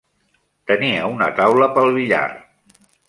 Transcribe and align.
Tenia 0.71 1.03
una 1.17 1.27
taula 1.41 1.67
pel 1.77 1.93
billar. 1.99 2.25